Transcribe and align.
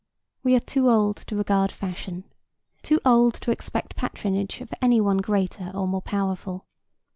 We 0.41 0.55
are 0.55 0.59
too 0.59 0.89
old 0.89 1.17
to 1.17 1.35
regard 1.35 1.71
fashion, 1.71 2.23
too 2.81 2.99
old 3.05 3.35
to 3.35 3.51
expect 3.51 3.95
patronage 3.95 4.59
of 4.59 4.73
any 4.81 4.99
greater 4.99 5.69
or 5.75 5.87
more 5.87 6.01
powerful. 6.01 6.65